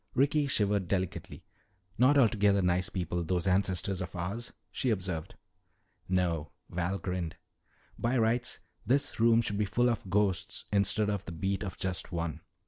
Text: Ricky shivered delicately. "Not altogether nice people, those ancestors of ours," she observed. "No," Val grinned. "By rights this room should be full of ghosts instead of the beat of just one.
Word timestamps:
Ricky 0.15 0.47
shivered 0.47 0.87
delicately. 0.87 1.43
"Not 1.95 2.17
altogether 2.17 2.63
nice 2.63 2.89
people, 2.89 3.23
those 3.23 3.45
ancestors 3.45 4.01
of 4.01 4.15
ours," 4.15 4.51
she 4.71 4.89
observed. 4.89 5.35
"No," 6.09 6.49
Val 6.71 6.97
grinned. 6.97 7.35
"By 7.99 8.17
rights 8.17 8.61
this 8.83 9.19
room 9.19 9.41
should 9.43 9.59
be 9.59 9.65
full 9.65 9.91
of 9.91 10.09
ghosts 10.09 10.65
instead 10.73 11.11
of 11.11 11.25
the 11.25 11.31
beat 11.31 11.61
of 11.61 11.77
just 11.77 12.11
one. 12.11 12.41